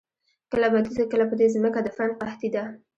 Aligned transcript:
کله 1.11 1.25
په 1.29 1.35
دې 1.39 1.47
زمکه 1.55 1.79
د 1.83 1.87
فن 1.95 2.09
قحطي 2.19 2.49
ده 2.55 2.63